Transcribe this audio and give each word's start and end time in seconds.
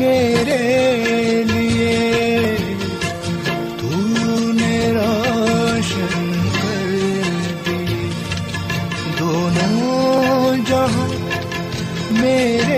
میرے 0.00 1.42
لیے۔ 1.44 2.56
تو 3.78 3.88
نے 4.52 4.92
روشن 4.94 6.32
کر 6.62 6.88
دی۔ 7.66 8.10
دونوں 9.18 10.56
جہاں 10.66 11.08
میرے 12.10 12.69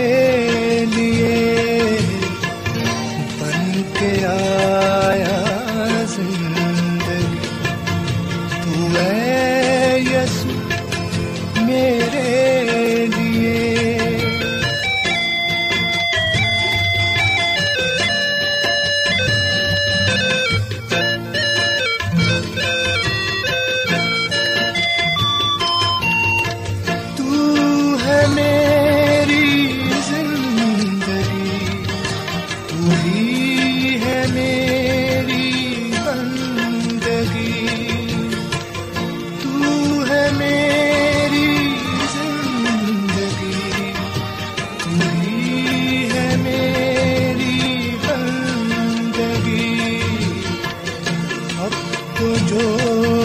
تجھو 52.17 53.22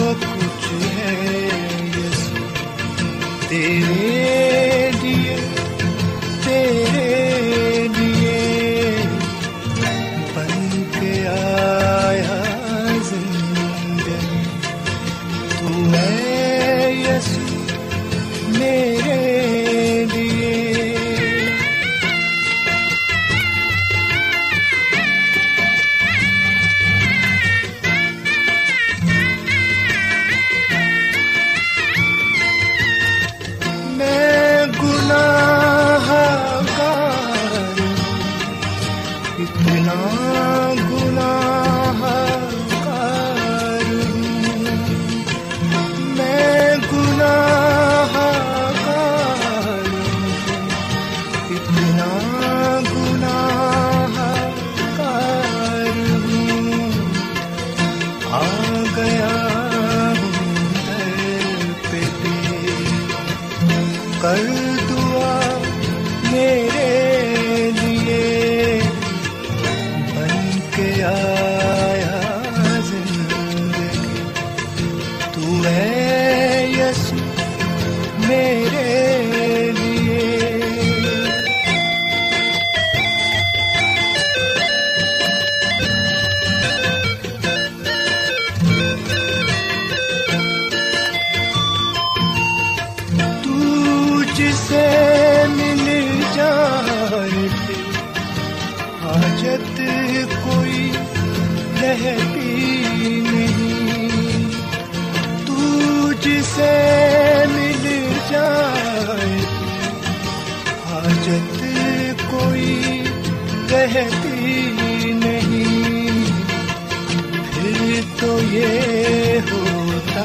یہ 118.58 119.38
ہوتا 119.52 120.20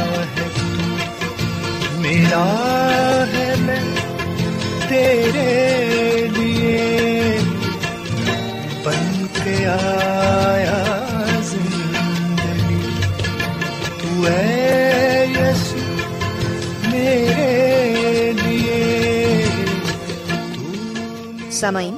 ہے۔ 0.00 0.48
میرا 1.96 3.24
ہے 3.32 3.54
میں 3.58 3.80
تیرے 4.88 6.26
لیے۔ 6.36 7.38
بن 8.82 9.26
کے 9.44 9.66
آیا 9.66 10.84
زندگی۔ 11.42 12.88
تو 14.00 14.26
اے 14.26 15.26
یسو 15.38 15.76
میرے 16.90 18.32
لیے۔ 18.42 19.44
سامعین 21.50 21.97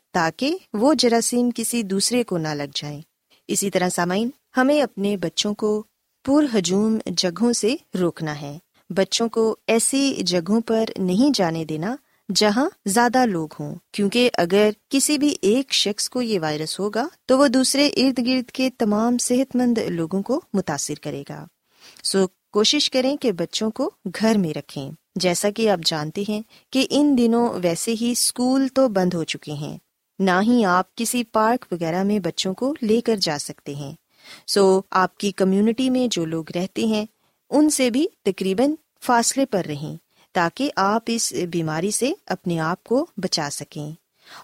تاکہ 0.11 0.57
وہ 0.73 0.93
جراثیم 0.93 1.49
کسی 1.55 1.83
دوسرے 1.83 2.23
کو 2.23 2.37
نہ 2.37 2.47
لگ 2.47 2.71
جائیں۔ 2.75 3.01
اسی 3.47 3.69
طرح 3.71 3.89
سامعین، 3.89 4.29
ہمیں 4.57 4.81
اپنے 4.81 5.17
بچوں 5.17 5.53
کو 5.53 5.83
پر 6.27 6.57
ہجوم 6.57 6.97
جگہوں 7.07 7.53
سے 7.53 7.75
روکنا 7.99 8.41
ہے۔ 8.41 8.57
بچوں 8.89 9.29
کو 9.29 9.55
ایسی 9.67 10.15
جگہوں 10.25 10.61
پر 10.61 10.85
نہیں 10.97 11.31
جانے 11.33 11.65
دینا 11.65 11.95
جہاں 12.35 12.69
زیادہ 12.85 13.25
لوگ 13.25 13.47
ہوں، 13.59 13.75
کیونکہ 13.91 14.29
اگر 14.37 14.69
کسی 14.89 15.17
بھی 15.17 15.35
ایک 15.41 15.73
شخص 15.73 16.09
کو 16.09 16.21
یہ 16.21 16.39
وائرس 16.39 16.79
ہوگا 16.79 17.07
تو 17.25 17.37
وہ 17.37 17.47
دوسرے 17.47 17.87
ارد 17.87 18.19
گرد 18.27 18.51
کے 18.51 18.69
تمام 18.77 19.17
صحت 19.17 19.55
مند 19.55 19.77
لوگوں 19.77 20.21
کو 20.21 20.41
متاثر 20.53 20.93
کرے 21.01 21.23
گا۔ 21.29 21.45
سو 22.03 22.27
کوشش 22.51 22.89
کریں 22.89 23.17
کہ 23.17 23.31
بچوں 23.31 23.71
کو 23.71 23.91
گھر 24.05 24.37
میں 24.37 24.53
رکھیں۔ 24.53 24.91
جیسا 25.15 25.49
کہ 25.49 25.69
آپ 25.69 25.79
جانتے 25.85 26.23
ہیں 26.29 26.41
کہ 26.69 26.87
ان 26.89 27.17
دنوں 27.17 27.49
ویسے 27.63 27.93
ہی 28.01 28.11
اسکول 28.11 28.67
تو 28.67 28.87
بند 28.87 29.13
ہو 29.13 29.23
چکے 29.23 29.51
ہیں۔ 29.51 29.77
نہ 30.21 30.31
ہی 30.41 30.65
آپ 30.65 30.95
کسی 30.95 31.23
پارک 31.23 31.65
وغیرہ 31.71 32.03
میں 32.03 32.19
بچوں 32.19 32.53
کو 32.53 32.75
لے 32.81 33.01
کر 33.01 33.15
جا 33.15 33.37
سکتے 33.39 33.75
ہیں۔ 33.75 33.93
سو 34.47 34.81
آپ 34.91 35.17
کی 35.17 35.31
کمیونٹی 35.31 35.89
میں 35.89 36.07
جو 36.07 36.25
لوگ 36.25 36.43
رہتے 36.55 36.85
ہیں، 36.85 37.05
ان 37.49 37.69
سے 37.69 37.89
بھی 37.89 38.07
تقریباً 38.25 38.71
فاصلے 39.01 39.45
پر 39.45 39.65
رہیں 39.65 39.95
تاکہ 40.31 40.71
آپ 40.75 41.03
اس 41.05 41.33
بیماری 41.51 41.91
سے 41.91 42.11
اپنے 42.25 42.59
آپ 42.59 42.83
کو 42.83 43.05
بچا 43.17 43.49
سکیں۔ 43.51 43.91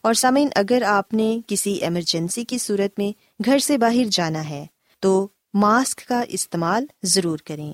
اور 0.01 0.13
سامعین، 0.13 0.48
اگر 0.55 0.81
آپ 0.81 1.13
نے 1.13 1.39
کسی 1.48 1.74
ایمرجنسی 1.74 2.43
کی 2.43 2.57
صورت 2.57 3.00
میں 3.00 3.41
گھر 3.46 3.60
سے 3.60 3.77
باہر 3.77 4.03
جانا 4.12 4.50
ہے، 4.50 4.65
تو 5.00 5.27
ماسک 5.53 6.07
کا 6.07 6.24
استعمال 6.27 6.86
ضرور 7.03 7.38
کریں۔ 7.46 7.74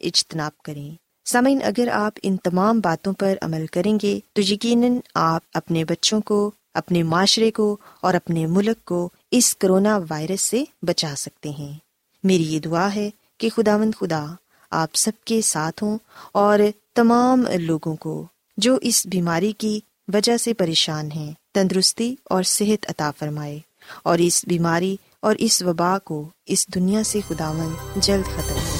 اجتناب 0.00 0.58
کریں۔ 0.58 0.90
سمعین 1.24 1.58
اگر 1.64 1.88
آپ 1.88 2.12
ان 2.22 2.36
تمام 2.36 2.80
باتوں 2.80 3.12
پر 3.12 3.34
عمل 3.42 3.66
کریں 3.66 3.98
گے، 4.02 4.20
تو 4.32 4.42
یقیناً 4.42 4.98
آپ 5.14 5.42
اپنے 5.54 5.84
بچوں 5.84 6.20
کو، 6.20 6.50
اپنے 6.74 7.02
معاشرے 7.02 7.50
کو 7.50 7.76
اور 8.00 8.14
اپنے 8.14 8.46
ملک 8.46 8.84
کو 8.84 9.08
اس 9.30 9.56
کرونا 9.56 9.98
وائرس 10.10 10.40
سے 10.40 10.64
بچا 10.82 11.14
سکتے 11.16 11.50
ہیں۔ 11.50 11.78
میری 12.24 12.54
یہ 12.54 12.60
دعا 12.60 12.94
ہے 12.94 13.10
کہ 13.38 13.48
خدا 13.48 13.76
مند 13.76 13.94
خدا 14.00 14.26
آپ 14.70 14.88
سب 14.94 15.12
کے 15.24 15.42
ساتھ 15.42 15.84
ہوں 15.84 15.98
اور 16.32 16.58
تمام 16.94 17.44
لوگوں 17.58 17.96
کو 17.96 18.26
جو 18.56 18.78
اس 18.82 19.06
بیماری 19.06 19.52
کی 19.52 19.80
وجہ 20.14 20.36
سے 20.36 20.54
پریشان 20.54 21.12
ہیں، 21.12 21.32
تندرستی 21.54 22.14
اور 22.24 22.42
صحت 22.42 22.86
عطا 22.88 23.10
فرمائے 23.10 23.58
اور 24.02 24.18
اس 24.18 24.44
بیماری 24.48 24.96
اور 25.20 25.34
اس 25.38 25.62
وبا 25.62 25.98
کو 25.98 26.28
اس 26.46 26.74
دنیا 26.74 27.02
سے 27.02 27.20
خدا 27.28 27.74
جلد 27.96 28.24
ختم 28.24 28.42
کرے۔ 28.48 28.79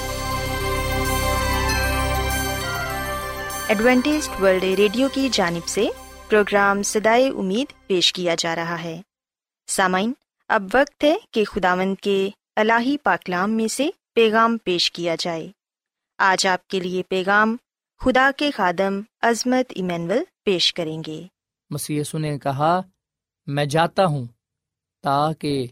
Adventist 3.71 4.29
world 4.41 4.63
radio 4.63 5.07
کی 5.13 5.29
جانب 5.31 5.67
سے 5.67 5.87
پروگرام 6.29 6.83
سدائے 6.83 7.29
امید 7.29 7.87
پیش 7.87 8.13
کیا 8.13 8.35
جا 8.37 8.55
رہا 8.55 8.83
ہے۔ 8.83 9.01
سامعین، 9.67 10.13
اب 10.47 10.63
وقت 10.73 11.03
ہے 11.03 11.17
کہ 11.31 11.45
خداوند 11.45 11.95
کے 12.01 12.29
الہی 12.55 12.97
پاکلام 12.97 13.51
میں 13.51 13.67
سے 13.67 13.89
پیغام 14.15 14.57
پیش 14.57 14.91
کیا 14.91 15.15
جائے۔ 15.19 15.51
آج 16.17 16.47
آپ 16.47 16.67
کے 16.67 16.79
لیے 16.79 17.03
پیغام 17.03 17.57
خدا 17.99 18.29
کے 18.37 18.51
خادم 18.51 19.01
عظمت 19.21 19.65
ایمینول 19.69 20.23
پیش 20.45 20.73
کریں 20.73 21.03
گے۔ 21.07 21.27
مسی 21.69 22.01
نے 22.13 22.39
کہا، 22.39 22.81
میں 23.45 23.65
جاتا 23.65 24.05
ہوں 24.05 24.25
تاکہ 25.03 25.67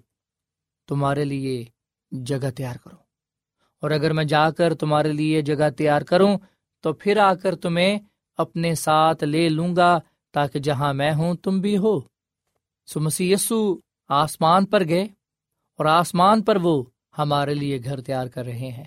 تمہارے 0.87 1.25
لیے 1.25 1.65
جگہ 2.11 2.49
تیار 2.55 2.75
کروں۔ 2.75 2.97
اور 3.81 3.91
اگر 3.91 4.13
میں 4.13 4.23
جا 4.23 4.51
کر 4.51 4.75
تمہارے 4.75 5.11
لیے 5.11 5.41
جگہ 5.41 5.69
تیار 5.77 6.01
کروں 6.01 6.37
تو 6.81 6.93
پھر 6.93 7.17
آ 7.17 7.33
کر 7.33 7.55
تمہیں 7.55 7.99
اپنے 8.37 8.75
ساتھ 8.75 9.23
لے 9.23 9.49
لوں 9.49 9.75
گا 9.75 9.99
تاکہ 10.33 10.59
جہاں 10.59 10.93
میں 10.93 11.11
ہوں 11.13 11.33
تم 11.35 11.59
بھی 11.59 11.77
ہو۔ 11.77 11.99
سو 12.85 12.99
مسی 12.99 13.33
آسمان 14.09 14.65
پر 14.65 14.87
گئے 14.87 15.03
اور 15.77 15.85
آسمان 15.85 16.41
پر 16.41 16.55
وہ 16.55 16.83
ہمارے 17.17 17.53
لیے 17.53 17.79
گھر 17.83 18.01
تیار 18.01 18.27
کر 18.27 18.45
رہے 18.45 18.71
ہیں۔ 18.71 18.83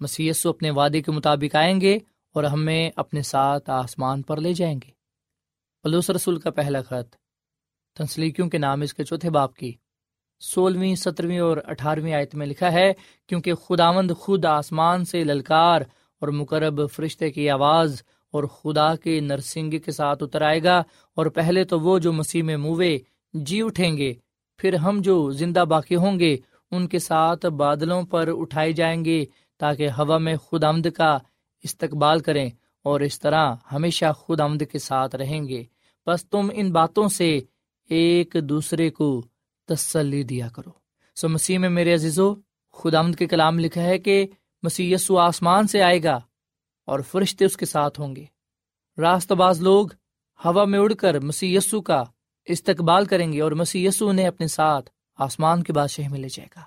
مسی 0.00 0.30
اپنے 0.44 0.70
وعدے 0.70 1.02
کے 1.02 1.12
مطابق 1.12 1.56
آئیں 1.56 1.80
گے 1.80 1.98
اور 2.34 2.44
ہمیں 2.44 2.90
اپنے 2.96 3.22
ساتھ 3.22 3.70
آسمان 3.70 4.22
پر 4.22 4.40
لے 4.40 4.52
جائیں 4.52 4.80
گے۔ 4.84 4.90
پلوس 5.82 6.10
رسول 6.10 6.40
کا 6.40 6.50
پہلا 6.50 6.82
خط، 6.82 7.16
تنسلیکیوں 7.96 8.48
کے 8.48 8.58
نام 8.58 8.80
اس 8.80 8.94
کے 8.94 9.04
چوتھے 9.04 9.30
باپ 9.30 9.54
کی، 9.54 9.72
سولہویں، 10.40 10.94
سترویں 10.94 11.38
اور 11.38 11.56
اٹھارہویں 11.64 12.12
آیت 12.12 12.34
میں 12.34 12.46
لکھا 12.46 12.72
ہے، 12.72 12.92
کیونکہ 13.26 13.54
خداوند 13.54 14.10
خود 14.18 14.44
آسمان 14.44 15.04
سے 15.04 15.24
للکار 15.24 15.80
اور 16.20 16.28
مقرب 16.28 16.80
فرشتے 16.90 17.30
کی 17.30 17.50
آواز 17.50 18.02
اور 18.32 18.44
خدا 18.44 18.96
کے 18.96 19.20
نرسنگ 19.20 19.70
کے 19.70 19.92
ساتھ 19.92 20.22
اتر 20.22 20.42
آئے 20.42 20.62
گا 20.62 20.82
اور 21.14 21.26
پہلے 21.26 21.64
تو 21.64 21.80
وہ 21.80 21.98
جو 21.98 22.12
مسیح 22.12 22.42
میں 22.42 22.56
موے 22.56 22.98
جی 23.34 23.62
اٹھیں 23.62 23.96
گے، 23.96 24.14
پھر 24.56 24.74
ہم 24.74 25.00
جو 25.00 25.30
زندہ 25.30 25.64
باقی 25.68 25.96
ہوں 25.96 26.18
گے، 26.20 26.36
ان 26.70 26.88
کے 26.88 26.98
ساتھ 26.98 27.46
بادلوں 27.46 28.02
پر 28.02 28.30
اٹھائے 28.36 28.72
جائیں 28.72 29.04
گے 29.04 29.24
تاکہ 29.58 29.88
ہوا 29.88 30.18
میں 30.18 30.36
خود 30.36 30.64
آمد 30.64 30.86
کا 30.96 31.18
استقبال 31.62 32.20
کریں 32.20 32.50
اور 32.82 33.00
اس 33.00 33.20
طرح 33.20 33.54
ہمیشہ 33.72 34.12
خود 34.16 34.40
آمد 34.40 34.62
کے 34.72 34.78
ساتھ 34.78 35.16
رہیں 35.16 35.48
گے۔ 35.48 35.64
بس 36.06 36.28
تم 36.30 36.50
ان 36.54 36.72
باتوں 36.72 37.08
سے 37.08 37.40
ایک 37.90 38.36
دوسرے 38.42 38.90
کو 38.90 39.22
تسلی 39.68 40.22
دیا 40.22 40.48
کرو۔ 40.48 40.70
سو 41.14 41.28
مسیح 41.28 41.58
میں 41.58 41.68
میرے 41.68 41.94
عزیزو 41.94 42.34
خدا 42.72 42.98
آمد 42.98 43.14
کے 43.14 43.26
کلام 43.26 43.58
لکھا 43.58 43.82
ہے 43.82 43.98
کہ 43.98 44.26
مسیح 44.66 44.94
یسو 44.94 45.18
آسمان 45.18 45.66
سے 45.66 45.82
آئے 45.82 46.02
گا 46.02 46.18
اور 46.86 47.00
فرشتے 47.00 47.44
اس 47.44 47.56
کے 47.56 47.66
ساتھ 47.66 48.00
ہوں 48.00 48.16
گے۔ 48.16 48.24
راست 48.98 49.32
باز 49.32 49.60
لوگ 49.60 49.88
ہوا 50.44 50.64
میں 50.64 50.78
اڑ 50.78 50.92
کر 50.92 51.20
مسی 51.20 51.54
یسو 51.54 51.80
کا 51.80 52.02
استقبال 52.44 53.04
کریں 53.04 53.32
گے 53.32 53.40
اور 53.40 53.52
مسی 53.52 53.86
یسو 53.86 54.08
انہیں 54.08 54.26
اپنے 54.26 54.46
ساتھ 54.46 54.90
آسمان 55.16 55.62
کے 55.62 55.72
بادشاہ 55.72 56.08
میں 56.08 56.18
لے 56.18 56.28
جائے 56.28 56.48
گا۔ 56.56 56.62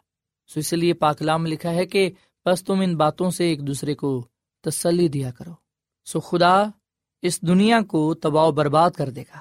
سو 0.47 0.59
اس 0.59 0.73
لیے 0.73 0.93
پاکلام 0.93 1.43
میں 1.43 1.51
لکھا 1.51 1.71
ہے 1.71 1.85
کہ 1.85 2.09
بس 2.45 2.63
تم 2.63 2.79
ان 2.79 2.97
باتوں 2.97 3.31
سے 3.31 3.43
ایک 3.43 3.67
دوسرے 3.67 3.95
کو 3.95 4.27
تسلی 4.61 5.07
دیا 5.07 5.31
کرو۔ 5.31 5.53
سو 6.05 6.19
خدا 6.19 6.63
اس 7.21 7.41
دنیا 7.41 7.81
کو 7.81 8.13
تباہ 8.13 8.45
و 8.45 8.51
برباد 8.51 8.91
کر 8.91 9.09
دے 9.09 9.21
گا 9.21 9.39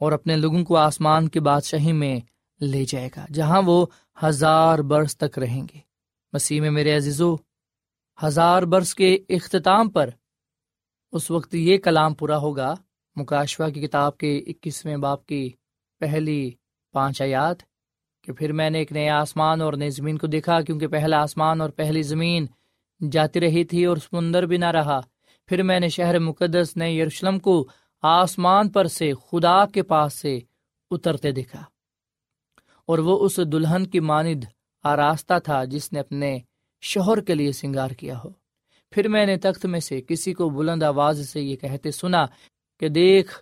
اور 0.00 0.12
اپنے 0.12 0.36
لوگوں 0.36 0.64
کو 0.64 0.76
آسمان 0.76 1.28
کی 1.28 1.40
بادشاہی 1.40 1.92
میں 1.92 2.20
لے 2.60 2.84
جائے 2.84 3.08
گا، 3.16 3.26
جہاں 3.32 3.62
وہ 3.66 3.86
ہزار 4.22 4.78
برس 4.78 5.16
تک 5.16 5.38
رہیں 5.38 5.62
گے۔ 5.62 5.78
مسیح 6.32 6.60
میں 6.60 6.70
میرے 6.70 6.96
عزیزو 6.96 7.36
ہزار 8.24 8.62
برس 8.62 8.94
کے 8.94 9.18
اختتام 9.28 9.90
پر 9.90 10.10
اس 11.12 11.30
وقت 11.30 11.54
یہ 11.54 11.78
کلام 11.78 12.14
پورا 12.14 12.38
ہوگا 12.38 12.74
مکاشوا 13.16 13.68
کی 13.68 13.80
کتاب 13.80 14.18
کے 14.18 14.38
اکیسویں 14.38 14.96
باپ 14.96 15.26
کی 15.26 15.50
پہلی 16.00 16.50
پانچ 16.92 17.22
آیات، 17.22 17.56
کہ 18.22 18.32
پھر 18.32 18.52
میں 18.52 18.70
نے 18.70 18.78
ایک 18.78 18.92
نیا 18.92 19.20
آسمان 19.20 19.60
اور 19.60 19.72
نئی 19.72 19.90
زمین 19.90 20.18
کو 20.18 20.26
دیکھا، 20.26 20.60
کیونکہ 20.60 20.86
پہلا 20.86 21.22
آسمان 21.22 21.60
اور 21.60 21.70
پہلی 21.70 22.02
زمین 22.02 22.46
جاتی 23.12 23.40
رہی 23.40 23.64
تھی 23.64 23.84
اور 23.84 23.96
سمندر 23.96 24.42
بھی 24.42 24.56
نہ 24.56 24.70
رہا۔ 24.70 25.00
پھر 25.46 25.62
میں 25.62 25.80
نے 25.80 25.88
شہر 25.88 26.18
مقدس، 26.18 26.76
نئے 26.76 26.92
یروشلم 26.92 27.38
کو 27.38 27.68
آسمان 28.02 28.68
پر 28.68 28.86
سے 28.86 29.12
خدا 29.14 29.66
کے 29.66 29.82
پاس 29.82 30.12
سے 30.12 30.38
اترتے 30.90 31.30
دیکھا۔ 31.30 31.64
اور 32.86 32.98
وہ 32.98 33.24
اس 33.24 33.40
دلہن 33.52 33.86
کی 33.86 34.00
ماند 34.00 34.44
آراستہ 34.82 35.34
تھا 35.44 35.64
جس 35.64 35.92
نے 35.92 36.00
اپنے 36.00 36.38
شوہر 36.80 37.20
کے 37.20 37.34
لیے 37.34 37.52
سنگار 37.52 37.90
کیا 37.90 38.18
ہو۔ 38.24 38.28
پھر 38.90 39.08
میں 39.08 39.26
نے 39.26 39.36
تخت 39.36 39.66
میں 39.66 39.80
سے 39.80 40.00
کسی 40.08 40.32
کو 40.32 40.50
بلند 40.50 40.82
آواز 40.82 41.28
سے 41.28 41.40
یہ 41.40 41.56
کہتے 41.56 41.90
سنا 41.90 42.26
کہ 42.80 42.88
دیکھ، 42.88 43.38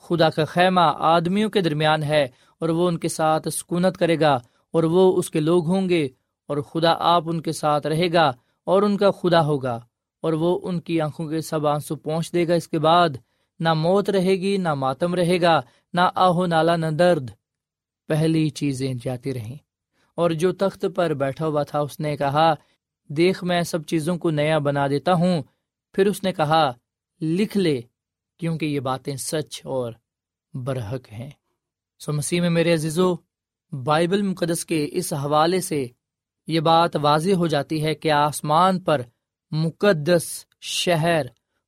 خدا 0.00 0.30
کا 0.30 0.44
خیمہ 0.44 0.80
آدمیوں 0.98 1.50
کے 1.50 1.60
درمیان 1.60 2.02
ہے 2.02 2.24
اور 2.58 2.68
وہ 2.68 2.88
ان 2.88 2.98
کے 2.98 3.08
ساتھ 3.08 3.48
سکونت 3.48 3.96
کرے 3.96 4.20
گا 4.20 4.34
اور 4.72 4.82
وہ 4.82 5.16
اس 5.16 5.30
کے 5.30 5.40
لوگ 5.40 5.66
ہوں 5.66 5.88
گے 5.88 6.08
اور 6.48 6.56
خدا 6.56 6.94
آپ 6.98 7.22
ان 7.26 7.40
کے 7.40 7.52
ساتھ 7.52 7.86
رہے 7.86 8.12
گا 8.12 8.32
اور 8.64 8.82
ان 8.82 8.96
کا 8.96 9.10
خدا 9.10 9.46
ہوگا 9.46 9.80
اور 10.22 10.32
وہ 10.32 10.60
ان 10.62 10.80
کی 10.80 11.00
آنکھوں 11.00 11.28
کے 11.28 11.40
سب 11.40 11.66
آنسو 11.66 11.96
پہنچ 11.96 12.32
دے 12.32 12.48
گا۔ 12.48 12.54
اس 12.54 12.68
کے 12.68 12.78
بعد 12.78 13.08
نہ 13.60 13.74
موت 13.74 14.10
رہے 14.10 14.30
گی، 14.30 14.56
نہ 14.56 14.74
ماتم 14.74 15.14
رہے 15.14 15.40
گا، 15.40 15.60
نہ 15.94 16.00
آہو 16.14 16.46
نالا، 16.46 16.76
نہ 16.76 16.86
درد۔ 16.86 17.30
پہلی 18.08 18.48
چیزیں 18.48 18.94
جاتی 19.02 19.34
رہیں۔ 19.34 19.56
اور 20.14 20.30
جو 20.30 20.52
تخت 20.52 20.86
پر 20.94 21.14
بیٹھا 21.14 21.46
ہوا 21.46 21.62
تھا، 21.62 21.78
اس 21.78 22.00
نے 22.00 22.16
کہا 22.16 22.54
دیکھ 23.10 23.44
میں 23.44 23.62
سب 23.62 23.86
چیزوں 23.86 24.16
کو 24.16 24.30
نیا 24.30 24.58
بنا 24.58 24.86
دیتا 24.88 25.12
ہوں۔ 25.12 25.42
پھر 25.92 26.06
اس 26.06 26.22
نے 26.22 26.32
کہا، 26.32 26.72
لکھ 27.20 27.56
لے، 27.56 27.80
کیونکہ 28.38 28.66
یہ 28.66 28.80
باتیں 28.80 29.16
سچ 29.16 29.60
اور 29.64 29.92
برحق 30.54 31.12
ہیں۔ 31.12 31.30
سو 31.98 32.12
مسیح 32.12 32.40
میں 32.40 32.50
میرے 32.50 32.74
عزیزو، 32.74 33.14
بائبل 33.84 34.22
مقدس 34.22 34.64
کے 34.64 34.88
اس 34.92 35.12
حوالے 35.12 35.60
سے 35.60 35.86
یہ 36.46 36.60
بات 36.60 36.96
واضح 36.96 37.32
ہو 37.32 37.46
جاتی 37.46 37.84
ہے 37.84 37.94
کہ 37.94 38.10
آسمان 38.10 38.80
پر 38.80 39.00
مقدس 39.50 40.44
شہر 40.60 41.26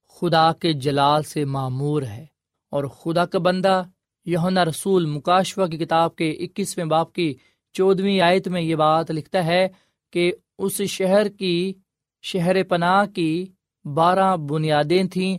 خدا 0.09 0.53
کے 0.53 0.73
جلال 0.73 1.23
سے 1.23 1.45
معمور 1.45 2.03
ہے۔ 2.03 2.27
اور 2.71 2.85
خدا 2.85 3.27
کا 3.27 3.39
بندہ 3.39 3.83
یونا 4.25 4.65
رسول 4.65 5.07
مکاشوا 5.07 5.67
کی 5.67 5.79
کتاب 5.79 6.17
کے 6.17 6.31
اکیسویں 6.31 6.87
باپ 6.87 7.13
کی 7.13 7.35
چودویں 7.73 8.21
آیت 8.21 8.49
میں 8.49 8.63
یہ 8.63 8.75
بات 8.75 9.11
لکھتا 9.11 9.45
ہے 9.45 9.69
کہ 10.11 10.33
اس 10.59 10.83
شہر 10.83 11.29
کی، 11.29 11.75
شہر 12.23 12.63
پناہ 12.63 13.05
کی 13.05 13.47
بارہ 13.85 14.37
بنیادیں 14.37 15.05
تھیں 15.05 15.39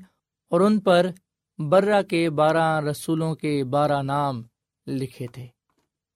اور 0.49 0.61
ان 0.61 0.79
پر 0.79 1.07
برا 1.59 2.01
کے 2.01 2.29
بارہ 2.29 2.81
رسولوں 2.81 3.35
کے 3.35 3.63
بارہ 3.63 4.01
نام 4.01 4.41
لکھے 4.87 5.27
تھے۔ 5.27 5.47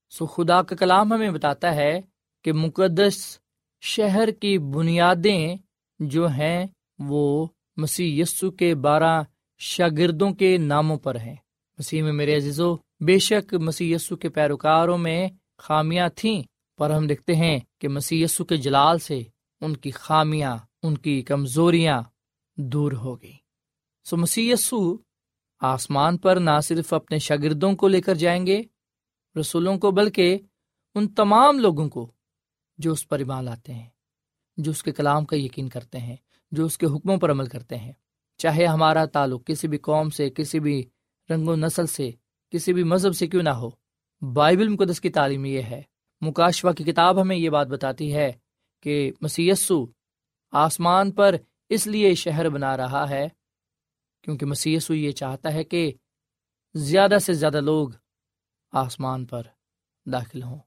سو 0.09 0.25
خدا 0.25 0.61
کا 0.61 0.75
کلام 0.75 1.13
ہمیں 1.13 1.31
بتاتا 1.31 1.75
ہے 1.75 2.01
کہ 2.43 2.53
مقدس 2.53 3.39
شہر 3.81 4.31
کی 4.31 4.57
بنیادیں 4.57 5.55
جو 5.99 6.27
ہیں 6.27 6.65
وہ 6.99 7.47
مسیح 7.77 8.21
یسو 8.21 8.51
کے 8.51 8.75
بارہ 8.75 9.23
شاگردوں 9.57 10.31
کے 10.31 10.57
ناموں 10.57 10.97
پر 10.97 11.15
ہیں۔ 11.15 11.35
مسیح 11.77 12.03
میں 12.03 12.13
میرے 12.13 12.35
عزیزو، 12.35 12.75
بے 12.75 13.19
شک 13.19 13.53
مسیح 13.53 13.95
یسو 13.95 14.15
کے 14.15 14.29
پیروکاروں 14.29 14.97
میں 14.97 15.27
خامیاں 15.57 16.09
تھیں 16.15 16.41
پر 16.77 16.89
ہم 16.89 17.07
دیکھتے 17.07 17.35
ہیں 17.35 17.59
کہ 17.79 17.87
مسی 17.87 18.25
کے 18.49 18.57
جلال 18.57 18.99
سے 18.99 19.21
ان 19.61 19.77
کی 19.77 19.91
خامیاں، 19.91 20.57
ان 20.83 20.97
کی 20.97 21.21
کمزوریاں 21.21 22.01
دور 22.57 22.91
ہو 22.91 23.21
گئی 23.21 23.35
سو 24.05 24.17
مسی 24.17 24.51
آسمان 25.61 26.17
پر 26.17 26.35
نہ 26.35 26.59
صرف 26.63 26.93
اپنے 26.93 27.17
شاگردوں 27.17 27.75
کو 27.75 27.87
لے 27.87 28.01
کر 28.01 28.15
جائیں 28.15 28.45
گے، 28.47 28.61
رسولوں 29.39 29.77
کو، 29.77 29.91
بلکہ 29.91 30.37
ان 30.95 31.07
تمام 31.07 31.59
لوگوں 31.59 31.89
کو 31.89 32.11
جو 32.77 32.91
اس 32.91 33.07
پر 33.07 33.19
ایمان 33.19 33.45
لاتے 33.45 33.73
ہیں، 33.73 33.89
جو 34.57 34.71
اس 34.71 34.83
کے 34.83 34.91
کلام 34.91 35.25
کا 35.25 35.35
یقین 35.35 35.69
کرتے 35.69 35.99
ہیں، 35.99 36.15
جو 36.51 36.65
اس 36.65 36.77
کے 36.77 36.85
حکموں 36.85 37.17
پر 37.17 37.31
عمل 37.31 37.47
کرتے 37.47 37.77
ہیں۔ 37.77 37.91
چاہے 38.37 38.65
ہمارا 38.65 39.05
تعلق 39.05 39.45
کسی 39.45 39.67
بھی 39.67 39.77
قوم 39.77 40.09
سے، 40.09 40.29
کسی 40.29 40.59
بھی 40.59 40.83
رنگ 41.29 41.47
و 41.47 41.55
نسل 41.55 41.87
سے، 41.87 42.11
کسی 42.49 42.73
بھی 42.73 42.83
مذہب 42.83 43.15
سے 43.15 43.27
کیوں 43.27 43.43
نہ 43.43 43.49
ہو، 43.49 43.69
بائبل 44.21 44.67
مقدس 44.67 45.01
کی 45.01 45.09
تعلیم 45.09 45.45
یہ 45.45 45.61
ہے 45.61 45.81
مکاشوا 46.21 46.73
کی 46.73 46.83
کتاب 46.83 47.21
ہمیں 47.21 47.37
یہ 47.37 47.49
بات 47.49 47.67
بتاتی 47.67 48.15
ہے 48.15 48.31
کہ 48.81 49.11
مسیسو 49.21 49.85
آسمان 50.51 51.11
پر 51.11 51.35
اس 51.69 51.87
لیے 51.87 52.15
شہر 52.15 52.49
بنا 52.49 52.77
رہا 52.77 53.09
ہے 53.09 53.29
کیونکہ 54.21 54.45
مسیسو 54.45 54.93
یہ 54.93 55.11
چاہتا 55.11 55.53
ہے 55.53 55.63
کہ 55.63 55.93
زیادہ 56.73 57.17
سے 57.21 57.33
زیادہ 57.33 57.61
لوگ 57.61 57.89
آسمان 58.71 59.25
پر 59.25 59.41
داخل 60.05 60.43
ہوں۔ 60.43 60.59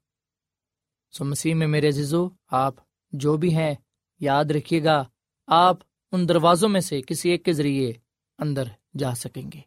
سو 1.13 1.25
مسیح 1.25 1.55
میں 1.55 1.67
میرے 1.67 1.91
ززو 1.91 2.29
آپ 2.51 2.75
جو 3.13 3.37
بھی 3.37 3.55
ہیں، 3.55 3.75
یاد 4.21 4.45
رکھیے 4.45 4.85
گا، 4.85 5.05
آپ 5.47 5.77
ان 6.13 6.29
دروازوں 6.29 6.69
میں 6.69 6.81
سے 6.81 7.01
کسی 7.03 7.31
ایک 7.31 7.45
کے 7.45 7.53
ذریعے 7.53 7.93
اندر 8.39 8.65
جا 8.99 9.15
سکیں 9.15 9.51
گے۔ 9.55 9.61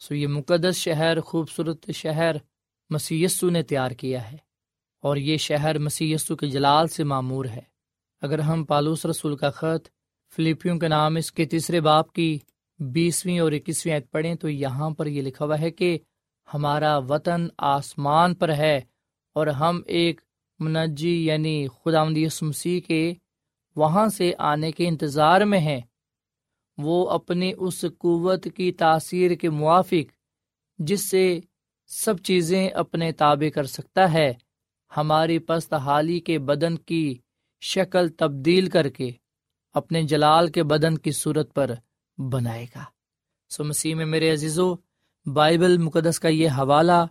سو 0.00 0.14
یہ 0.14 0.26
مقدس 0.26 0.76
شہر، 0.76 1.20
خوبصورت 1.20 1.90
شہر 1.90 2.36
مسیسو 2.90 3.50
نے 3.50 3.62
تیار 3.62 3.90
کیا 3.90 4.32
ہے۔ 4.32 4.47
اور 5.00 5.16
یہ 5.16 5.36
شہر 5.36 5.78
مسی 5.78 6.14
کے 6.40 6.46
جلال 6.46 6.88
سے 6.88 7.04
معمور 7.04 7.44
ہے۔ 7.44 7.60
اگر 8.22 8.38
ہم 8.38 8.64
پالوس 8.64 9.06
رسول 9.06 9.36
کا 9.36 9.50
خط 9.50 9.88
فلپیوں 10.36 10.78
کے 10.78 10.88
نام 10.88 11.16
اس 11.16 11.32
کے 11.32 11.44
تیسرے 11.44 11.80
باپ 11.80 12.12
کی 12.12 12.38
بیسویں 12.78 13.38
اور 13.38 13.52
اکیسویں 13.52 13.94
عید 13.94 14.10
پڑھیں 14.10 14.34
تو 14.34 14.48
یہاں 14.48 14.90
پر 14.90 15.06
یہ 15.06 15.22
لکھا 15.22 15.44
ہوا 15.44 15.60
ہے 15.60 15.70
کہ 15.70 15.98
ہمارا 16.54 16.98
وطن 16.98 17.48
آسمان 17.58 18.34
پر 18.34 18.54
ہے 18.54 18.80
اور 19.34 19.46
ہم 19.46 19.80
ایک 19.86 20.20
منجی 20.58 21.26
یعنی 21.26 21.66
خدا 21.66 22.04
مسیح 22.42 22.80
کے 22.80 23.14
وہاں 23.76 24.08
سے 24.08 24.32
آنے 24.38 24.72
کے 24.72 24.88
انتظار 24.88 25.40
میں 25.40 25.58
ہیں۔ 25.58 25.80
وہ 26.78 27.10
اپنی 27.10 27.52
اس 27.58 27.84
قوت 27.98 28.48
کی 28.56 28.72
تاثیر 28.72 29.34
کے 29.34 29.50
موافق 29.50 30.12
جس 30.78 31.10
سے 31.10 31.40
سب 31.86 32.18
چیزیں 32.18 32.68
اپنے 32.68 33.12
تابع 33.12 33.48
کر 33.48 33.64
سکتا 33.64 34.12
ہے۔ 34.12 34.34
ہماری 34.96 35.38
پست 35.38 35.74
حالی 35.74 36.20
کے 36.20 36.38
بدن 36.38 36.76
کی 36.76 37.18
شکل 37.60 38.08
تبدیل 38.08 38.68
کر 38.68 38.88
کے 38.88 39.10
اپنے 39.74 40.02
جلال 40.02 40.50
کے 40.50 40.62
بدن 40.62 40.98
کی 40.98 41.12
صورت 41.12 41.54
پر 41.54 41.70
بنائے 42.18 42.66
گا۔ 42.76 42.84
سو 43.48 43.64
مسیح 43.64 43.94
میں 43.94 44.06
میرے 44.06 44.32
عزیزو، 44.32 44.74
بائبل 45.26 45.78
مقدس 45.78 46.20
کا 46.20 46.28
یہ 46.28 46.48
حوالہ 46.48 47.06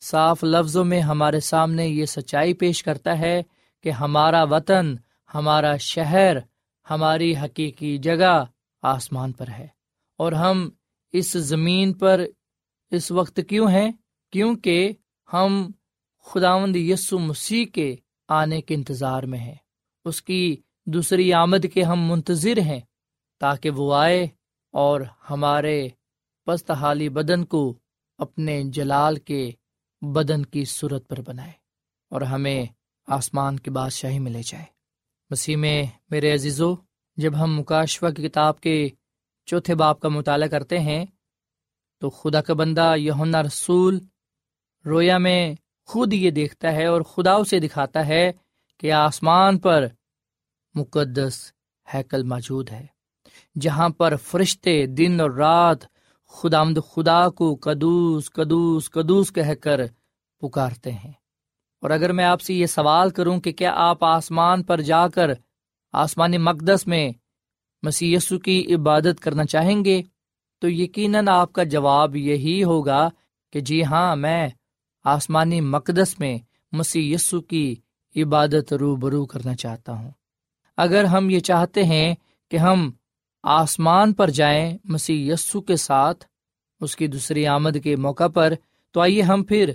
صاف 0.00 0.44
لفظوں 0.44 0.84
میں 0.84 1.00
ہمارے 1.00 1.40
سامنے 1.40 1.86
یہ 1.86 2.04
سچائی 2.04 2.54
پیش 2.54 2.82
کرتا 2.82 3.18
ہے 3.18 3.42
کہ 3.82 3.90
ہمارا 3.90 4.44
وطن، 4.44 4.94
ہمارا 5.34 5.76
شہر، 5.76 6.36
ہماری 6.90 7.36
حقیقی 7.36 7.98
جگہ 7.98 8.44
آسمان 8.82 9.32
پر 9.32 9.48
ہے۔ 9.48 9.66
اور 10.16 10.32
ہم 10.32 10.70
اس 11.12 11.32
زمین 11.32 11.92
پر 11.92 12.24
اس 12.90 13.10
وقت 13.10 13.40
کیوں 13.48 13.70
ہیں؟ 13.70 13.92
کیونکہ 14.32 14.92
ہم 15.32 15.70
خداوند 16.30 16.76
یسو 16.76 17.18
مسیح 17.18 17.64
کے 17.66 17.96
آنے 18.28 18.60
کے 18.60 18.74
انتظار 18.74 19.22
میں 19.22 19.38
ہیں 19.38 19.54
اس 20.04 20.22
کی 20.22 20.56
دوسری 20.86 21.32
آمد 21.32 21.66
کے 21.74 21.82
ہم 21.82 22.10
منتظر 22.10 22.58
ہیں 22.58 22.80
تاکہ 23.40 23.70
وہ 23.70 23.94
آئے 23.94 24.26
اور 24.72 25.00
ہمارے 25.30 25.88
پست 26.46 26.70
حالی 26.70 27.08
بدن 27.08 27.44
کو 27.44 27.78
اپنے 28.18 28.62
جلال 28.64 29.16
کے 29.16 29.50
بدن 30.02 30.44
کی 30.46 30.64
صورت 30.64 31.08
پر 31.08 31.20
بنائے 31.20 31.52
اور 32.10 32.20
ہمیں 32.20 32.66
آسمان 33.06 33.58
کی 33.58 33.70
بادشاہی 33.70 34.18
میں 34.18 34.32
لے 34.32 34.42
جائے۔ 34.42 34.64
مسیح 35.30 35.56
میں 35.56 35.84
میرے 36.10 36.34
عزیزو، 36.34 36.74
جب 37.16 37.44
ہم 37.44 37.58
مکاشوہ 37.58 38.10
کی 38.10 38.28
کتاب 38.28 38.60
کے 38.60 38.88
چوتھے 39.46 39.74
باپ 39.74 40.00
کا 40.00 40.08
مطالعہ 40.08 40.48
کرتے 40.48 40.78
ہیں 40.78 41.06
تو 42.00 42.10
خدا 42.10 42.40
کا 42.40 42.54
بندہ 42.54 42.94
یونا 42.96 43.42
رسول 43.42 43.98
رویا 44.84 45.18
میں 45.18 45.54
خود 45.88 46.12
یہ 46.12 46.30
دیکھتا 46.30 46.72
ہے 46.72 46.86
اور 46.86 47.00
خدا 47.02 47.32
اسے 47.32 47.58
دکھاتا 47.58 48.06
ہے 48.06 48.32
کہ 48.78 48.92
آسمان 48.92 49.58
پر 49.58 49.86
مقدس 50.74 51.52
ہیکل 51.94 52.22
موجود 52.22 52.70
ہے، 52.70 52.86
جہاں 53.60 53.88
پر 53.88 54.16
فرشتے 54.16 54.86
دن 54.86 55.20
اور 55.20 55.30
رات 55.30 55.78
خدا 56.32 56.62
مد 56.62 56.78
خدا 56.94 57.28
کو 57.28 57.56
کدوس 57.56 58.30
کدوس 58.30 58.90
کدوس 58.90 59.32
کہہ 59.32 59.54
کر 59.54 59.80
پکارتے 60.42 60.92
ہیں۔ 60.92 61.12
اور 61.82 61.90
اگر 61.90 62.12
میں 62.12 62.24
آپ 62.24 62.40
سے 62.40 62.54
یہ 62.54 62.66
سوال 62.66 63.10
کروں 63.10 63.40
کہ 63.40 63.52
کیا 63.52 63.72
آپ 63.74 64.04
آسمان 64.04 64.62
پر 64.62 64.80
جا 64.80 65.08
کر 65.08 65.30
آسمانی 65.92 66.38
مقدس 66.38 66.86
میں 66.86 67.12
مسی 67.82 68.16
کی 68.44 68.74
عبادت 68.74 69.20
کرنا 69.20 69.44
چاہیں 69.44 69.84
گے، 69.84 70.02
تو 70.58 70.68
یقیناً 70.68 71.28
آپ 71.28 71.52
کا 71.52 71.62
جواب 71.64 72.16
یہی 72.16 72.64
ہوگا 72.64 73.08
کہ 73.52 73.60
جی 73.60 73.84
ہاں 73.84 74.16
میں 74.16 74.48
آسمانی 75.08 75.60
مقدس 75.60 76.18
میں 76.18 76.38
مسی 76.72 77.16
کی 77.48 77.76
عبادت 78.16 78.72
رو 78.72 78.96
برو 78.96 79.26
کرنا 79.26 79.54
چاہتا 79.54 79.92
ہوں۔ 79.92 80.10
اگر 80.76 81.04
ہم 81.04 81.30
یہ 81.30 81.40
چاہتے 81.40 81.84
ہیں 81.84 82.14
کہ 82.50 82.56
ہم 82.56 82.90
آسمان 83.42 84.12
پر 84.12 84.30
جائیں 84.30 84.78
مسیح 84.84 85.32
یسو 85.32 85.60
کے 85.60 85.76
ساتھ 85.76 86.24
اس 86.80 86.96
کی 86.96 87.06
دوسری 87.06 87.46
آمد 87.46 87.76
کے 87.84 87.96
موقع 87.96 88.28
پر، 88.28 88.52
تو 88.90 89.00
آئیے 89.00 89.22
ہم 89.22 89.44
پھر 89.44 89.72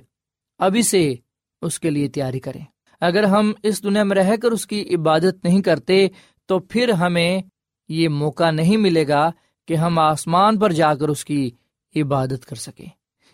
ابھی 0.57 0.81
سے 0.81 1.15
اس 1.61 1.79
کے 1.79 1.89
لیے 1.89 2.07
تیاری 2.07 2.39
کریں۔ 2.39 2.65
اگر 3.01 3.23
ہم 3.23 3.51
اس 3.63 3.83
دنیا 3.83 4.03
میں 4.03 4.15
رہ 4.15 4.35
کر 4.35 4.51
اس 4.51 4.67
کی 4.67 4.95
عبادت 4.95 5.43
نہیں 5.43 5.61
کرتے، 5.61 6.07
تو 6.45 6.59
پھر 6.59 6.89
ہمیں 6.89 7.41
یہ 7.89 8.09
موقع 8.09 8.51
نہیں 8.51 8.77
ملے 8.77 9.07
گا 9.07 9.31
کہ 9.67 9.73
ہم 9.73 9.99
آسمان 9.99 10.59
پر 10.59 10.71
جا 10.71 10.95
کر 10.95 11.09
اس 11.09 11.25
کی 11.25 11.51
عبادت 11.95 12.45
کر 12.45 12.55
سکیں۔ 12.55 12.85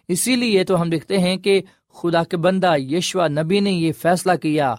اسی 0.07 0.35
لیے 0.35 0.63
تو 0.63 0.81
ہم 0.81 0.89
دیکھتے 0.89 1.17
ہیں 1.17 1.37
کہ 1.37 1.61
خدا 1.93 2.23
کے 2.23 2.37
بندہ 2.37 2.77
یشوا 2.77 3.27
نبی 3.27 3.59
نے 3.59 3.71
یہ 3.71 3.91
فیصلہ 3.91 4.35
کیا۔ 4.35 4.75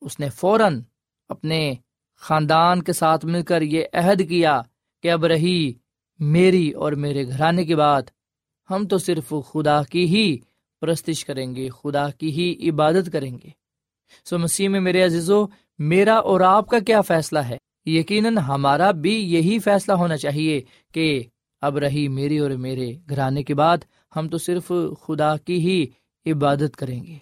اس 0.00 0.20
نے 0.20 0.28
فوراً 0.28 0.82
اپنے 1.28 1.74
خاندان 2.16 2.82
کے 2.82 2.92
ساتھ 2.92 3.26
مل 3.26 3.42
کر 3.42 3.62
یہ 3.62 3.84
عہد 3.92 4.28
کیا 4.28 4.60
کہ 5.02 5.10
اب 5.10 5.24
رہی 5.24 5.72
میری 6.18 6.70
اور 6.70 6.92
میرے 6.92 7.28
گھرانے 7.28 7.64
کے 7.64 7.76
بعد 7.76 8.02
ہم 8.70 8.86
تو 8.86 8.98
صرف 8.98 9.32
خدا 9.52 9.82
کی 9.82 10.06
ہی 10.06 10.38
پرستش 10.80 11.24
کریں 11.24 11.54
گے، 11.56 11.68
خدا 11.68 12.10
کی 12.10 12.30
ہی 12.30 12.70
عبادت 12.70 13.12
کریں 13.12 13.38
گے۔ 13.44 13.48
سو 14.24 14.38
مسیح 14.38 14.68
میں 14.68 14.80
میرے 14.80 15.02
عزیزو، 15.02 15.46
میرا 15.78 16.14
اور 16.14 16.40
آپ 16.40 16.68
کا 16.68 16.78
کیا 16.78 17.00
فیصلہ 17.00 17.38
ہے؟ 17.38 17.56
یقیناً 17.86 18.38
ہمارا 18.38 18.90
بھی 18.90 19.34
یہی 19.34 19.58
فیصلہ 19.58 19.94
ہونا 19.94 20.16
چاہیے 20.16 20.60
کہ 20.92 21.22
اب 21.60 21.78
رہی 21.78 22.08
میری 22.08 22.38
اور 22.38 22.50
میرے 22.50 22.94
گھرانے 23.08 23.42
کے 23.42 23.54
بعد 23.54 23.78
ہم 24.16 24.28
تو 24.28 24.38
صرف 24.38 24.72
خدا 25.06 25.36
کی 25.36 25.58
ہی 25.58 25.86
عبادت 26.26 26.76
کریں 26.76 27.04
گے، 27.04 27.18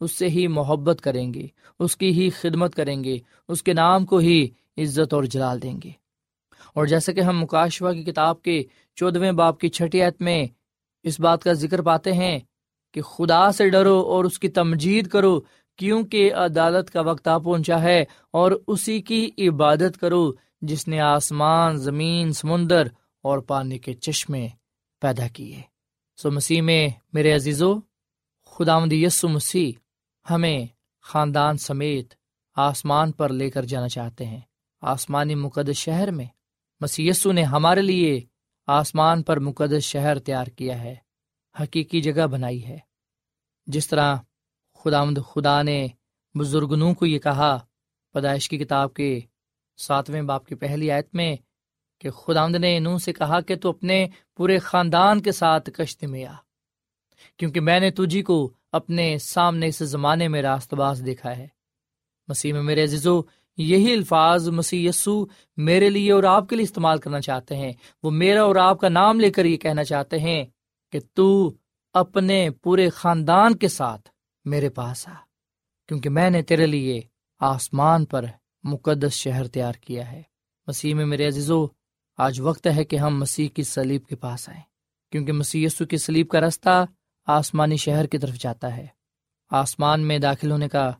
اس 0.00 0.12
سے 0.12 0.28
ہی 0.28 0.46
محبت 0.46 1.00
کریں 1.00 1.34
گے، 1.34 1.46
اس 1.78 1.96
کی 1.96 2.10
ہی 2.10 2.30
خدمت 2.30 2.74
کریں 2.74 3.04
گے، 3.04 3.18
اس 3.48 3.62
کے 3.62 3.72
نام 3.72 4.06
کو 4.06 4.18
ہی 4.18 4.48
عزت 4.78 5.14
اور 5.14 5.24
جلال 5.24 5.62
دیں 5.62 5.80
گے۔ 5.84 5.90
اور 6.74 6.86
جیسے 6.86 7.12
کہ 7.12 7.20
ہم 7.20 7.40
مکاشوا 7.40 7.92
کی 7.92 8.02
کتاب 8.02 8.42
کے 8.42 8.62
چودویں 8.94 9.32
باپ 9.32 9.60
کی 9.60 9.68
چھٹی 9.68 10.02
عت 10.02 10.22
میں 10.22 10.46
اس 11.02 11.20
بات 11.20 11.42
کا 11.42 11.52
ذکر 11.52 11.82
پاتے 11.82 12.12
ہیں 12.12 12.38
کہ 12.94 13.00
خدا 13.00 13.52
سے 13.52 13.68
ڈرو 13.68 14.00
اور 14.00 14.24
اس 14.24 14.38
کی 14.38 14.48
تمجید 14.48 15.08
کرو 15.08 15.40
کیونکہ 15.76 16.34
عدالت 16.34 16.90
کا 16.90 17.00
وقت 17.00 17.28
آ 17.28 17.38
پہنچا 17.38 17.82
ہے 17.82 18.04
اور 18.30 18.52
اسی 18.66 19.02
کی 19.02 19.30
عبادت 19.38 20.00
کرو 20.00 20.32
جس 20.62 20.88
نے 20.88 21.00
آسمان، 21.00 21.76
زمین، 21.76 22.32
سمندر 22.32 22.86
اور 23.22 23.38
پانی 23.38 23.78
کے 23.78 23.94
چشمے 23.94 24.48
پیدا 25.00 25.26
کیے۔ 25.26 25.60
سو 26.16 26.30
مسیح 26.30 26.62
میں 26.62 26.88
میرے 27.12 27.32
عزیزو 27.32 27.74
خدا 28.58 28.78
مد 28.78 28.92
یسو 28.92 29.28
مسیح 29.28 29.72
ہمیں 30.30 30.66
خاندان 31.02 31.58
سمیت 31.58 32.14
آسمان 32.56 33.12
پر 33.12 33.28
لے 33.28 33.50
کر 33.50 33.64
جانا 33.64 33.88
چاہتے 33.88 34.26
ہیں۔ 34.26 34.40
آسمانی 34.80 35.34
مقدس 35.34 35.76
شہر 35.76 36.10
میں 36.10 36.24
مسی 36.80 37.10
نے 37.32 37.42
ہمارے 37.42 37.82
لیے 37.82 38.20
آسمان 38.66 39.22
پر 39.22 39.38
مقدس 39.38 39.82
شہر 39.82 40.18
تیار 40.18 40.46
کیا 40.46 40.82
ہے، 40.82 40.94
حقیقی 41.60 42.00
جگہ 42.00 42.26
بنائی 42.26 42.66
ہے۔ 42.66 42.78
جس 43.66 43.88
طرح 43.88 44.16
خدا 44.74 45.04
مد 45.04 45.18
خدا 45.30 45.62
نے 45.62 45.86
بزرگنوں 46.34 46.94
کو 46.94 47.06
یہ 47.06 47.18
کہا، 47.18 47.58
پیدائش 48.12 48.48
کی 48.48 48.58
کتاب 48.58 48.94
کے 48.94 49.20
ساتویں 49.76 50.22
باپ 50.22 50.46
کی 50.46 50.54
پہلی 50.54 50.90
آیت 50.90 51.14
میں 51.14 51.36
کہ 51.98 52.10
خدا 52.10 52.48
نے 52.48 52.78
نو 52.78 52.98
سے 52.98 53.12
کہا 53.12 53.40
کہ 53.40 53.56
تو 53.56 53.70
اپنے 53.70 54.08
پورے 54.36 54.58
خاندان 54.58 55.22
کے 55.22 55.32
ساتھ 55.32 55.70
کشت 55.70 56.04
میں 56.04 56.24
آ۔ 56.24 56.34
کیونکہ 57.36 57.60
میں 57.60 57.80
نے 57.80 57.90
تجھی 57.90 58.22
کو 58.22 58.52
اپنے 58.72 59.18
سامنے 59.18 59.66
اس 59.66 59.78
زمانے 59.78 60.28
میں 60.28 60.42
راست 60.42 60.74
باز 60.74 61.02
دیکھا 61.06 61.36
ہے۔ 61.36 61.48
مسیح 62.28 62.52
میں 62.52 62.62
میرے 62.62 62.84
عزیزو، 62.84 63.20
یہی 63.56 63.92
الفاظ 63.92 64.48
مسیح 64.48 64.88
یسو 64.88 65.26
میرے 65.56 65.90
لیے 65.90 66.12
اور 66.12 66.22
آپ 66.22 66.48
کے 66.48 66.56
لیے 66.56 66.62
استعمال 66.62 66.98
کرنا 66.98 67.20
چاہتے 67.20 67.56
ہیں۔ 67.56 67.72
وہ 68.02 68.10
میرا 68.10 68.42
اور 68.42 68.56
آپ 68.56 68.80
کا 68.80 68.88
نام 68.88 69.20
لے 69.20 69.30
کر 69.30 69.44
یہ 69.44 69.56
کہنا 69.56 69.84
چاہتے 69.84 70.18
ہیں 70.18 70.46
کہ 70.92 70.98
تو 71.14 71.52
اپنے 71.92 72.50
پورے 72.50 72.90
خاندان 72.90 73.56
کے 73.56 73.68
ساتھ 73.68 74.08
میرے 74.44 74.68
پاس 74.68 75.08
آ، 75.08 75.12
کیونکہ 75.88 76.10
میں 76.10 76.30
نے 76.30 76.42
تیرے 76.42 76.66
لیے 76.66 77.00
آسمان 77.40 78.04
پر 78.04 78.24
مقدس 78.64 79.12
شہر 79.12 79.46
تیار 79.46 79.72
کیا 79.72 80.12
ہے۔ 80.12 80.22
مسیح 80.66 80.94
میں 80.94 81.06
میرے 81.06 81.26
عزیزو، 81.26 81.66
آج 82.18 82.40
وقت 82.40 82.66
ہے 82.76 82.84
کہ 82.84 82.96
ہم 82.96 83.18
مسیح 83.18 83.48
کی 83.48 83.62
سلیب 83.62 84.06
کے 84.06 84.16
پاس 84.16 84.48
آئیں۔ 84.48 84.62
کیونکہ 85.12 85.32
مسیح 85.32 85.66
یسو 85.66 85.86
کی 85.86 85.96
سلیب 85.96 86.28
کا 86.28 86.40
رستہ 86.40 86.86
آسمانی 87.28 87.76
شہر 87.76 88.06
کی 88.06 88.18
طرف 88.18 88.34
جاتا 88.34 88.76
ہے۔ 88.76 88.86
آسمان 89.50 90.00
میں 90.00 90.18
داخل 90.18 90.50
ہونے 90.50 90.68
کا 90.68 90.92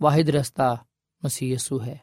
واحد 0.00 0.28
رستہ 0.28 0.76
مسی 1.22 1.56
ہے، 1.86 1.96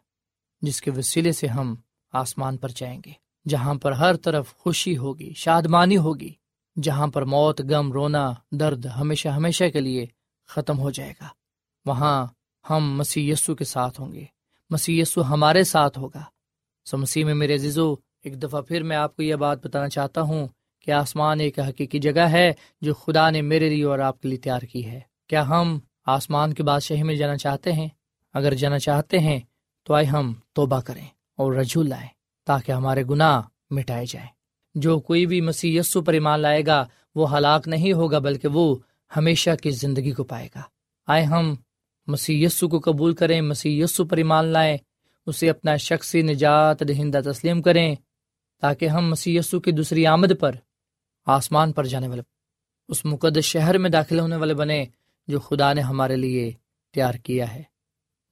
جس 0.62 0.82
کے 0.82 0.92
وسیلے 0.92 1.32
سے 1.32 1.48
ہم 1.48 1.76
آسمان 2.14 2.58
پر 2.58 2.70
جائیں 2.76 3.02
گے، 3.06 3.12
جہاں 3.50 3.74
پر 3.74 3.92
ہر 3.92 4.16
طرف 4.16 4.56
خوشی 4.56 4.98
ہوگی، 4.98 5.34
شادمانی 5.34 5.98
ہوگی، 5.98 6.34
جہاں 6.82 7.08
پر 7.08 7.26
موت، 7.26 7.62
غم، 7.62 7.92
رونا، 7.92 8.34
درد 8.52 8.86
ہمیشہ 8.86 9.28
ہمیشہ 9.28 9.64
کے 9.74 9.80
لیے 9.80 10.06
ختم 10.48 10.80
ہو 10.80 10.92
جائے 10.92 11.14
گا۔ 11.22 11.28
وہاں 11.86 12.28
ہم 12.70 12.98
مسی 12.98 13.34
کے 13.60 13.66
ساتھ 13.66 14.02
ہوں 14.02 14.12
گے۔ 14.12 14.26
مسی 14.70 15.04
ہمارے 15.18 15.64
ساتھ 15.64 16.00
ہوگا۔ 16.00 16.24
سو 16.86 16.98
مسیح 16.98 17.26
میں 17.26 17.34
میرے 17.34 17.56
عزیزو، 17.56 17.94
ایک 17.94 18.44
دفعہ 18.44 18.62
پھر 18.62 18.84
میں 18.84 18.98
آپ 18.98 19.16
کو 19.16 19.24
یہ 19.24 19.36
بات 19.36 19.68
بتانا 19.68 19.90
چاہتا 19.90 20.22
ہوں 20.22 20.48
کہ 20.80 20.92
آسمان 20.92 21.40
ایک 21.40 21.60
حقیقی 21.60 22.00
جگہ 22.00 22.22
ہے 22.22 22.54
جو 22.82 22.94
خدا 22.94 23.30
نے 23.30 23.42
میرے 23.42 23.70
لیے 23.70 23.84
اور 23.84 24.00
آپ 24.00 24.22
کے 24.22 24.28
لیے 24.28 24.38
تیار 24.38 24.62
کی 24.62 24.86
ہے۔ 24.86 25.00
کیا 25.28 25.48
ہم 25.48 25.80
آسمان 26.06 26.54
کے 26.54 26.64
بادشاہی 26.64 27.04
میں 27.04 27.16
جانا 27.16 27.38
چاہتے 27.38 27.74
ہیں؟ 27.74 27.88
اگر 28.34 28.54
جانا 28.54 28.80
چاہتے 28.80 29.20
ہیں، 29.20 29.40
تو 29.84 29.94
آئے 29.94 30.06
ہم 30.06 30.34
توبہ 30.54 30.82
کریں 30.82 31.06
اور 31.38 31.54
رجوع 31.54 31.84
لائیں 31.84 32.08
تاکہ 32.46 32.72
ہمارے 32.72 33.04
گناہ 33.10 33.42
مٹائے 33.70 34.06
جائیں۔ 34.10 34.28
جو 34.76 35.00
کوئی 35.00 35.26
بھی 35.26 35.42
مسیح 35.42 35.80
یسو 35.80 36.02
پر 36.02 36.14
ایمان 36.14 36.40
لائے 36.40 36.66
گا، 36.66 36.86
وہ 37.16 37.38
ہلاک 37.38 37.68
نہیں 37.68 37.94
ہوگا، 37.94 38.20
بلکہ 38.20 38.48
وہ 38.48 38.76
ہمیشہ 39.18 39.50
کی 39.64 39.72
زندگی 39.72 40.12
کو 40.12 40.24
پائے 40.24 40.50
گا۔ 40.56 40.62
آئے 41.08 41.24
ہم 41.24 41.56
مسیح 42.08 42.46
یسو 42.46 42.68
کو 42.68 42.80
قبول 42.80 43.14
کریں، 43.14 43.42
مسیح 43.42 43.84
یسو 43.84 44.06
پر 44.06 44.18
ایمان 44.18 44.46
لائیں، 44.46 44.78
اسے 45.26 45.50
اپنا 45.50 45.76
شخصی 45.76 46.22
نجات 46.22 46.84
دہندہ 46.88 47.20
تسلیم 47.26 47.62
کریں 47.62 47.96
تاکہ 48.62 48.88
ہم 48.88 49.10
مسی 49.10 49.40
کی 49.52 49.72
دوسری 49.72 50.06
آمد 50.06 50.32
پر 50.40 50.56
آسمان 51.26 51.72
پر 51.72 51.86
جانے 51.86 52.08
والے، 52.08 52.22
اس 52.88 53.06
مقدس 53.06 53.44
شہر 53.44 53.78
میں 53.78 53.90
داخل 53.90 54.20
ہونے 54.20 54.36
والے 54.36 54.54
بنے 54.54 54.86
جو 55.28 55.40
خدا 55.40 55.74
نے 55.74 55.82
ہمارے 55.82 56.16
لیے 56.16 56.52
تیار 56.94 57.14
کیا 57.14 57.54
ہے۔ 57.54 57.64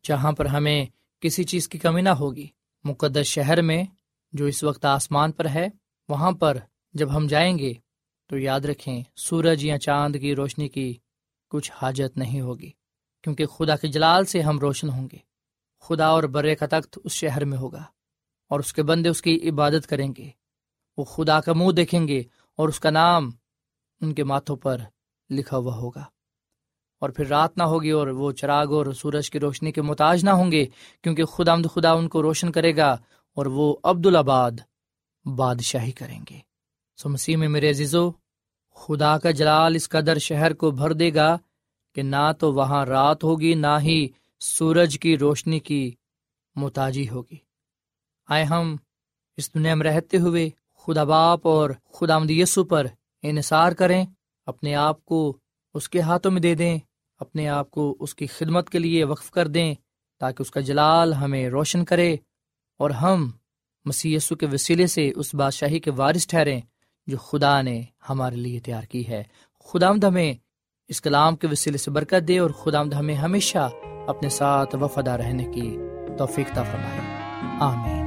جہاں 0.04 0.32
پر 0.32 0.46
ہمیں 0.46 0.86
کسی 1.20 1.44
چیز 1.44 1.68
کی 1.70 1.78
کمی 1.78 2.02
نہ 2.02 2.10
ہوگی، 2.10 2.48
مقدس 2.84 3.26
شہر 3.26 3.62
میں 3.62 3.84
جو 4.34 4.46
اس 4.46 4.64
وقت 4.64 4.86
آسمان 4.86 5.32
پر 5.32 5.48
ہے، 5.48 5.68
وہاں 6.10 6.32
پر 6.32 6.58
جب 6.94 7.16
ہم 7.16 7.28
جائیں 7.28 7.58
گے، 7.60 7.74
تو 8.28 8.38
یاد 8.38 8.60
رکھیں 8.60 9.04
سورج 9.16 9.66
یا 9.66 9.80
چاند 9.80 10.16
کی 10.22 10.36
روشنی 10.36 10.70
کی 10.70 10.94
کچھ 11.50 11.72
حاجت 11.76 12.18
نہیں 12.18 12.42
ہوگی، 12.42 12.72
کیونکہ 13.22 13.46
خدا 13.46 13.76
کے 13.76 13.88
جلال 13.88 14.26
سے 14.26 14.42
ہم 14.42 14.60
روشن 14.60 14.90
ہوں 14.90 15.08
گے۔ 15.12 15.18
خدا 15.82 16.06
اور 16.06 16.24
برے 16.24 16.56
کا 16.56 16.66
تخت 16.66 17.00
اس 17.04 17.12
شہر 17.12 17.46
میں 17.46 17.58
ہوگا 17.58 17.84
اور 18.48 18.60
اس 18.60 18.74
کے 18.74 18.84
بندے 18.84 19.10
اس 19.10 19.22
کی 19.22 19.50
عبادت 19.50 19.88
کریں 19.88 20.14
گے۔ 20.18 20.30
وہ 20.98 21.04
خدا 21.04 21.40
کا 21.42 21.54
منہ 21.54 21.72
دیکھیں 21.72 22.08
گے 22.08 22.24
اور 22.58 22.70
اس 22.70 22.80
کا 22.80 22.90
نام 22.90 23.30
ان 24.02 24.14
کے 24.14 24.24
ماتھوں 24.24 24.56
پر 24.56 24.78
لکھا 25.30 25.58
ہوا 25.58 25.76
ہوگا۔ 25.76 26.04
اور 27.00 27.10
پھر 27.10 27.28
رات 27.28 27.58
نہ 27.58 27.64
ہوگی 27.64 27.90
اور 27.90 28.08
وہ 28.08 28.32
چراغ 28.32 28.74
اور 28.74 28.86
سورج 28.86 29.30
کی 29.30 29.40
روشنی 29.40 29.72
کے 29.72 29.82
محتاج 29.82 30.24
نہ 30.24 30.30
ہوں 30.30 30.52
گے، 30.52 30.66
کیونکہ 31.04 31.24
خدا 31.24 31.52
آمد 31.52 31.66
خدا 31.76 31.92
ان 31.92 32.08
کو 32.08 32.22
روشن 32.22 32.52
کرے 32.52 32.78
گا 32.78 32.92
اور 33.36 33.46
وہ 33.46 33.76
عبدالآباد 33.84 34.52
بادشاہی 35.26 35.92
کریں 35.92 36.20
گے۔ 36.30 36.40
سو 36.98 37.10
مسیح 37.10 37.38
میں 37.38 37.50
میرے 37.50 37.70
عزیزو، 37.70 38.12
خدا 38.76 39.18
کا 39.18 39.32
جلال 39.32 39.76
اس 39.76 39.90
قدر 39.90 40.18
شہر 40.18 40.54
کو 40.54 40.72
بھر 40.72 40.94
دے 40.94 41.14
گا 41.14 41.38
کہ 41.96 42.02
نہ 42.02 42.32
تو 42.40 42.54
وہاں 42.54 42.86
رات 42.86 43.24
ہوگی 43.24 43.54
نہ 43.54 43.80
ہی 43.82 44.08
سورج 44.40 45.00
کی 45.00 45.18
روشنی 45.18 45.60
کی 45.60 45.96
محتاجی 46.56 47.10
ہوگی۔ 47.10 47.38
آئے 48.28 48.44
ہم 48.44 48.76
اس 49.38 49.54
دنیا 49.54 49.76
میں 49.76 49.86
رہتے 49.86 50.18
ہوئے 50.18 50.50
خدا 50.88 51.04
باپ 51.04 51.48
اور 51.48 51.70
خدا 51.94 52.18
یسو 52.30 52.64
پر 52.64 52.88
انحصار 53.24 53.72
کریں، 53.72 54.06
اپنے 54.46 54.76
آپ 54.76 55.06
کو 55.06 55.38
اس 55.74 55.90
کے 55.90 56.02
ہاتھوں 56.02 56.32
میں 56.32 56.42
دے 56.42 56.56
دیں، 56.56 56.78
اپنے 57.20 57.50
آپ 57.50 57.72
کو 57.72 57.96
اس 58.00 58.16
کی 58.16 58.28
خدمت 58.28 58.70
کے 58.70 58.80
لیے 58.80 59.04
وقف 59.04 59.32
کر 59.32 59.48
دیں 59.48 59.76
تاکہ 60.20 60.42
اس 60.42 60.52
کا 60.52 60.60
جلال 60.60 61.14
ہمیں 61.14 61.50
روشن 61.50 61.86
کرے 61.86 62.14
اور 62.80 62.90
ہم 62.90 63.32
مسی 63.86 64.18
کے 64.40 64.46
وسیلے 64.52 64.88
سے 64.88 65.12
اس 65.16 65.36
بادشاہی 65.36 65.80
کے 65.80 65.92
وارث 65.92 66.28
ٹھہریں 66.28 66.62
جو 67.08 67.18
خدا 67.18 67.62
نے 67.62 67.84
ہمارے 68.10 68.36
لیے 68.36 68.60
تیار 68.60 68.84
کی 68.84 69.08
ہے۔ 69.08 69.24
خدا 69.66 69.88
آمد 69.88 70.04
ہمیں 70.04 70.34
اس 70.88 71.02
کلام 71.02 71.36
کے 71.36 71.48
وسیلے 71.52 71.78
سے 71.78 71.92
برکت 71.92 72.28
دے 72.28 72.40
اور 72.40 72.50
خدا 72.50 72.80
آمد 72.80 72.94
ہمیں 72.94 73.16
ہمیشہ 73.16 73.70
اپنے 74.08 74.30
ساتھ 74.30 74.76
وفادہ 74.76 75.12
رہنے 75.12 75.46
کی 75.46 75.78
توفیق 76.18 76.56
فرمائے۔ 76.56 77.00
آمین۔ 77.60 78.07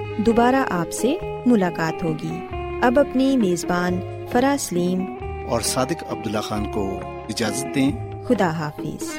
دوبارہ 0.17 0.65
آپ 0.69 0.91
سے 0.91 1.17
ملاقات 1.45 2.03
ہوگی۔ 2.03 2.47
اب 2.81 2.99
اپنی 2.99 3.37
میزبان 3.37 3.99
فرا 4.31 4.55
سلیم 4.59 5.05
اور 5.49 5.61
صادق 5.61 6.03
عبداللہ 6.09 6.39
خان 6.39 6.71
کو 6.71 6.99
اجازت 7.29 7.75
دیں۔ 7.75 7.91
خدا 8.27 8.49
حافظ۔ 8.49 9.17